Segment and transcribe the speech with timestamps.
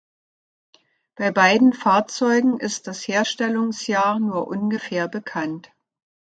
[1.15, 5.69] Bei beiden Fahrzeugen ist das Herstellungsjahr nur ungefähr bekannt.